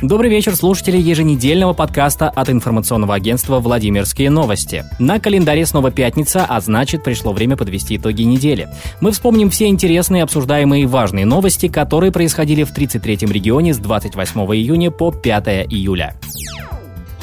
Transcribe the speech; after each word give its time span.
Добрый 0.00 0.30
вечер, 0.30 0.54
слушатели 0.54 0.96
еженедельного 0.96 1.72
подкаста 1.72 2.28
от 2.28 2.50
информационного 2.50 3.16
агентства 3.16 3.58
«Владимирские 3.58 4.30
новости». 4.30 4.84
На 5.00 5.18
календаре 5.18 5.66
снова 5.66 5.90
пятница, 5.90 6.46
а 6.48 6.60
значит, 6.60 7.02
пришло 7.02 7.32
время 7.32 7.56
подвести 7.56 7.96
итоги 7.96 8.22
недели. 8.22 8.68
Мы 9.00 9.10
вспомним 9.10 9.50
все 9.50 9.66
интересные, 9.66 10.22
обсуждаемые 10.22 10.84
и 10.84 10.86
важные 10.86 11.26
новости, 11.26 11.66
которые 11.66 12.12
происходили 12.12 12.62
в 12.62 12.72
33-м 12.72 13.32
регионе 13.32 13.74
с 13.74 13.78
28 13.78 14.40
июня 14.54 14.92
по 14.92 15.10
5 15.10 15.48
июля. 15.68 16.14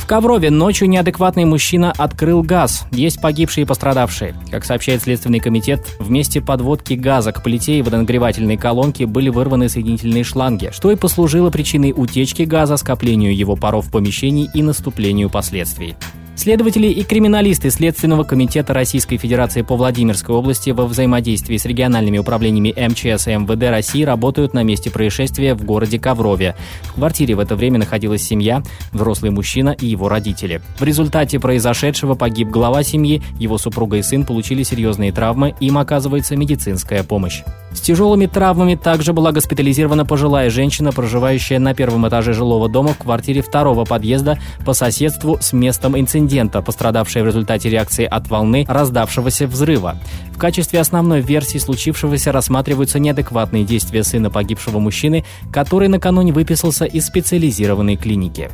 В 0.06 0.08
Коврове 0.08 0.52
ночью 0.52 0.88
неадекватный 0.88 1.46
мужчина 1.46 1.92
открыл 1.92 2.44
газ. 2.44 2.86
Есть 2.92 3.20
погибшие 3.20 3.64
и 3.64 3.68
пострадавшие. 3.68 4.36
Как 4.52 4.64
сообщает 4.64 5.02
Следственный 5.02 5.40
комитет, 5.40 5.82
в 5.98 6.12
месте 6.12 6.42
подводки 6.42 6.94
газа 6.94 7.32
к 7.32 7.42
плите 7.42 7.80
и 7.80 7.82
водонагревательной 7.82 8.56
колонке 8.56 9.08
были 9.08 9.30
вырваны 9.30 9.68
соединительные 9.68 10.24
шланги, 10.24 10.70
что 10.72 10.92
и 10.92 10.96
послужило 10.96 11.50
причиной 11.50 11.92
утечки 11.92 12.44
газа, 12.44 12.78
скоплению 12.78 13.36
его 13.36 13.56
паров 13.56 13.88
в 13.88 13.92
помещении 13.92 14.48
и 14.54 14.62
наступлению 14.62 15.32
последствий. 15.32 15.96
Следователи 16.36 16.88
и 16.88 17.04
криминалисты 17.04 17.70
Следственного 17.70 18.24
комитета 18.24 18.74
Российской 18.74 19.18
Федерации 19.18 19.62
по 19.62 19.76
Владимирской 19.76 20.36
области 20.36 20.70
во 20.72 20.86
взаимодействии 20.86 21.58
с 21.58 21.66
региональными 21.66 22.18
управлениями 22.18 22.74
МЧС 22.76 23.28
и 23.28 23.36
МВД 23.36 23.70
России 23.70 24.04
работают 24.04 24.54
на 24.54 24.62
месте 24.62 24.92
происшествия 24.92 25.56
в 25.56 25.64
городе 25.64 25.98
Коврове. 25.98 26.56
В 26.84 26.94
квартире 26.96 27.36
в 27.36 27.40
это 27.40 27.56
время 27.56 27.80
находилась 27.80 28.22
семья, 28.22 28.62
взрослый 28.92 29.32
мужчина 29.32 29.70
и 29.70 29.88
его 29.88 30.10
родители. 30.10 30.62
В 30.78 30.84
результате 30.84 31.40
произошедшего 31.40 32.16
погиб 32.16 32.50
глава 32.50 32.84
семьи, 32.84 33.24
его 33.40 33.58
супруга 33.58 33.98
и 33.98 34.02
сын 34.02 34.26
получили 34.26 34.64
серьезные 34.64 35.12
травмы, 35.12 35.56
им 35.62 35.78
оказывается 35.78 36.36
медицинская 36.36 37.04
помощь. 37.04 37.44
С 37.76 37.82
тяжелыми 37.82 38.26
травмами 38.26 38.76
также 38.76 39.12
была 39.12 39.34
госпитализирована 39.34 40.06
пожилая 40.06 40.50
женщина, 40.50 40.92
проживающая 40.92 41.60
на 41.60 41.76
первом 41.76 42.08
этаже 42.08 42.34
жилого 42.34 42.70
дома 42.70 42.94
в 42.94 42.98
квартире 42.98 43.42
второго 43.42 43.84
подъезда 43.84 44.40
по 44.66 44.74
соседству 44.74 45.38
с 45.42 45.52
местом 45.52 46.00
инцидента, 46.00 46.62
пострадавшая 46.62 47.24
в 47.24 47.28
результате 47.28 47.70
реакции 47.70 48.06
от 48.06 48.30
волны 48.30 48.66
раздавшегося 48.68 49.46
взрыва. 49.46 49.98
В 50.34 50.38
качестве 50.38 50.80
основной 50.80 51.20
версии 51.20 51.58
случившегося 51.58 52.32
рассматриваются 52.32 52.98
неадекватные 52.98 53.66
действия 53.66 54.04
сына 54.04 54.32
погибшего 54.32 54.80
мужчины, 54.80 55.26
который 55.52 55.90
накануне 55.90 56.32
выписался 56.32 56.86
из 56.86 57.06
специализированной 57.06 57.98
клиники. 57.98 58.50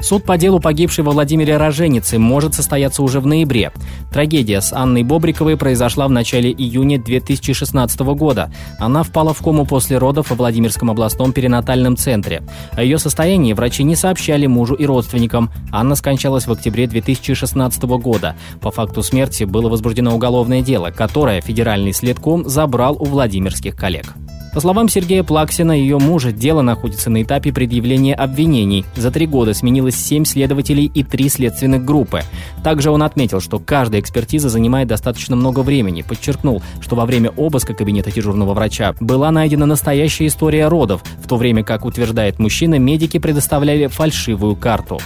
Суд 0.00 0.24
по 0.24 0.38
делу 0.38 0.60
погибшей 0.60 1.02
во 1.02 1.10
Владимире 1.10 1.56
роженицы 1.56 2.18
может 2.18 2.54
состояться 2.54 3.02
уже 3.02 3.20
в 3.20 3.26
ноябре. 3.26 3.72
Трагедия 4.12 4.60
с 4.60 4.72
Анной 4.72 5.02
Бобриковой 5.02 5.56
произошла 5.56 6.06
в 6.06 6.10
начале 6.10 6.52
июня 6.52 7.02
2016 7.02 8.00
года. 8.00 8.52
Она 8.78 9.02
впала 9.02 9.34
в 9.34 9.42
кому 9.42 9.66
после 9.66 9.98
родов 9.98 10.30
во 10.30 10.36
Владимирском 10.36 10.90
областном 10.90 11.32
перинатальном 11.32 11.96
центре. 11.96 12.42
О 12.72 12.82
ее 12.82 12.98
состоянии 12.98 13.52
врачи 13.52 13.82
не 13.82 13.96
сообщали 13.96 14.46
мужу 14.46 14.74
и 14.74 14.86
родственникам. 14.86 15.50
Анна 15.72 15.96
скончалась 15.96 16.46
в 16.46 16.52
октябре 16.52 16.86
2016 16.86 17.82
года. 17.82 18.36
По 18.60 18.70
факту 18.70 19.02
смерти 19.02 19.44
было 19.44 19.68
возбуждено 19.68 20.14
уголовное 20.14 20.62
дело, 20.62 20.90
которое 20.90 21.40
федеральный 21.40 21.92
следком 21.92 22.48
забрал 22.48 22.96
у 23.00 23.04
владимирских 23.04 23.74
коллег. 23.74 24.14
По 24.54 24.60
словам 24.60 24.88
Сергея 24.88 25.22
Плаксина, 25.22 25.72
ее 25.72 25.98
мужа, 25.98 26.32
дело 26.32 26.62
находится 26.62 27.10
на 27.10 27.22
этапе 27.22 27.52
предъявления 27.52 28.14
обвинений. 28.14 28.84
За 28.96 29.10
три 29.10 29.26
года 29.26 29.54
сменилось 29.54 29.94
семь 29.94 30.24
следователей 30.24 30.86
и 30.86 31.02
три 31.04 31.28
следственных 31.28 31.84
группы. 31.84 32.22
Также 32.64 32.90
он 32.90 33.02
отметил, 33.02 33.40
что 33.40 33.58
каждая 33.58 34.00
экспертиза 34.00 34.48
занимает 34.48 34.88
достаточно 34.88 35.36
много 35.36 35.60
времени. 35.60 36.02
Подчеркнул, 36.02 36.62
что 36.80 36.96
во 36.96 37.06
время 37.06 37.30
обыска 37.30 37.74
кабинета 37.74 38.10
дежурного 38.10 38.54
врача 38.54 38.94
была 39.00 39.30
найдена 39.30 39.66
настоящая 39.66 40.26
история 40.26 40.68
родов, 40.68 41.02
в 41.22 41.28
то 41.28 41.36
время 41.36 41.62
как, 41.62 41.84
утверждает 41.84 42.38
мужчина, 42.38 42.78
медики 42.78 43.18
предоставляли 43.18 43.86
фальшивую 43.86 44.56
карту. 44.56 44.98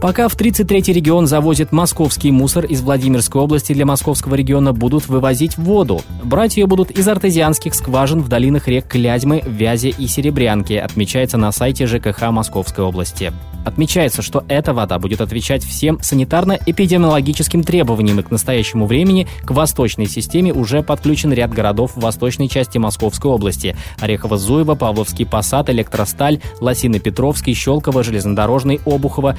Пока 0.00 0.28
в 0.28 0.36
33-й 0.36 0.92
регион 0.92 1.26
завозят 1.26 1.72
московский 1.72 2.30
мусор 2.30 2.64
из 2.64 2.82
Владимирской 2.82 3.40
области 3.40 3.72
для 3.72 3.84
московского 3.84 4.36
региона 4.36 4.72
будут 4.72 5.08
вывозить 5.08 5.58
воду. 5.58 6.02
Брать 6.22 6.56
ее 6.56 6.66
будут 6.68 6.92
из 6.92 7.08
артезианских 7.08 7.74
скважин 7.74 8.20
в 8.20 8.28
долинах 8.28 8.68
рек 8.68 8.86
Клязьмы, 8.86 9.42
Вязи 9.44 9.88
и 9.88 10.06
Серебрянки, 10.06 10.74
отмечается 10.74 11.36
на 11.36 11.50
сайте 11.50 11.86
ЖКХ 11.86 12.30
Московской 12.30 12.84
области. 12.84 13.32
Отмечается, 13.64 14.22
что 14.22 14.44
эта 14.48 14.72
вода 14.72 14.98
будет 14.98 15.20
отвечать 15.20 15.64
всем 15.64 15.98
санитарно-эпидемиологическим 16.00 17.64
требованиям 17.64 18.20
и 18.20 18.22
к 18.22 18.30
настоящему 18.30 18.86
времени 18.86 19.26
к 19.44 19.50
восточной 19.50 20.06
системе 20.06 20.52
уже 20.54 20.82
подключен 20.82 21.32
ряд 21.32 21.52
городов 21.52 21.92
в 21.94 22.00
восточной 22.00 22.48
части 22.48 22.78
Московской 22.78 23.30
области– 23.30 23.76
Орехово-Зуево, 24.00 24.76
Павловский 24.76 25.26
Посад, 25.26 25.70
Электросталь, 25.70 26.40
Лосино-Петровский, 26.60 27.52
Щелково, 27.52 28.04
Железнодорожный, 28.04 28.80
Обухово, 28.86 29.36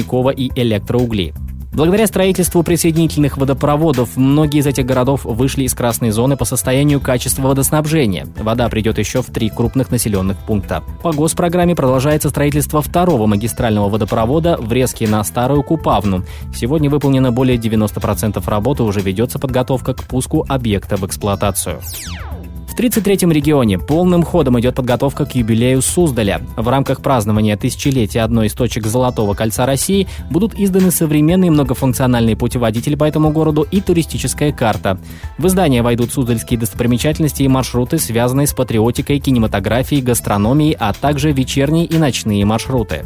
Вишнякова 0.00 0.30
и 0.30 0.50
Электроугли. 0.54 1.34
Благодаря 1.72 2.08
строительству 2.08 2.64
присоединительных 2.64 3.36
водопроводов 3.36 4.16
многие 4.16 4.58
из 4.58 4.66
этих 4.66 4.84
городов 4.84 5.24
вышли 5.24 5.62
из 5.62 5.72
красной 5.72 6.10
зоны 6.10 6.36
по 6.36 6.44
состоянию 6.44 7.00
качества 7.00 7.42
водоснабжения. 7.42 8.26
Вода 8.40 8.68
придет 8.68 8.98
еще 8.98 9.22
в 9.22 9.26
три 9.26 9.50
крупных 9.50 9.92
населенных 9.92 10.36
пункта. 10.38 10.82
По 11.04 11.12
госпрограмме 11.12 11.76
продолжается 11.76 12.28
строительство 12.30 12.82
второго 12.82 13.26
магистрального 13.26 13.88
водопровода 13.88 14.56
в 14.56 14.72
Резке 14.72 15.06
на 15.06 15.22
Старую 15.22 15.62
Купавну. 15.62 16.24
Сегодня 16.52 16.90
выполнено 16.90 17.30
более 17.30 17.56
90% 17.56 18.42
работы, 18.50 18.82
уже 18.82 19.00
ведется 19.00 19.38
подготовка 19.38 19.94
к 19.94 20.02
пуску 20.02 20.44
объекта 20.48 20.96
в 20.96 21.06
эксплуатацию. 21.06 21.80
В 22.80 22.82
33-м 22.82 23.30
регионе 23.30 23.78
полным 23.78 24.22
ходом 24.22 24.58
идет 24.58 24.76
подготовка 24.76 25.26
к 25.26 25.34
юбилею 25.34 25.82
Суздаля. 25.82 26.40
В 26.56 26.66
рамках 26.66 27.02
празднования 27.02 27.54
тысячелетия 27.58 28.22
одной 28.22 28.46
из 28.46 28.54
точек 28.54 28.86
Золотого 28.86 29.34
кольца 29.34 29.66
России 29.66 30.08
будут 30.30 30.58
изданы 30.58 30.90
современные 30.90 31.50
многофункциональные 31.50 32.36
путеводители 32.36 32.94
по 32.94 33.04
этому 33.04 33.32
городу 33.32 33.66
и 33.70 33.82
туристическая 33.82 34.50
карта. 34.50 34.98
В 35.36 35.46
издание 35.46 35.82
войдут 35.82 36.10
суздальские 36.10 36.58
достопримечательности 36.58 37.42
и 37.42 37.48
маршруты, 37.48 37.98
связанные 37.98 38.46
с 38.46 38.54
патриотикой, 38.54 39.18
кинематографией, 39.18 40.00
гастрономией, 40.00 40.74
а 40.80 40.94
также 40.94 41.32
вечерние 41.32 41.84
и 41.84 41.98
ночные 41.98 42.46
маршруты. 42.46 43.04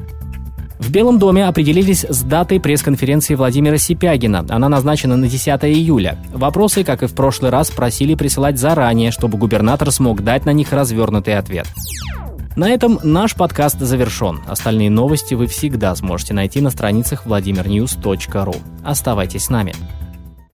В 0.79 0.91
Белом 0.91 1.19
доме 1.19 1.47
определились 1.47 2.05
с 2.05 2.23
датой 2.23 2.61
пресс-конференции 2.61 3.35
Владимира 3.35 3.79
Сипягина. 3.79 4.45
Она 4.49 4.69
назначена 4.69 5.17
на 5.17 5.29
10 5.29 5.65
июля. 5.65 6.19
Вопросы, 6.33 6.85
как 6.85 7.03
и 7.03 7.07
в 7.07 7.15
прошлый 7.15 7.51
раз, 7.51 7.71
просили 7.71 8.15
присылать 8.15 8.59
заранее, 8.59 9.11
чтобы 9.11 9.39
губернатор 9.39 9.91
смог 9.91 10.23
дать 10.23 10.45
на 10.47 10.51
них 10.51 10.73
развернутый 10.73 11.39
ответ. 11.39 11.67
На 12.57 12.71
этом 12.71 13.01
наш 13.03 13.35
подкаст 13.35 13.81
завершен. 13.81 14.41
Остальные 14.47 14.91
новости 14.91 15.35
вы 15.35 15.47
всегда 15.47 15.95
сможете 15.97 16.35
найти 16.35 16.61
на 16.61 16.71
страницах 16.71 17.27
vladimirnews.ru. 17.27 18.56
Оставайтесь 18.85 19.45
с 19.45 19.51
нами. 19.51 19.75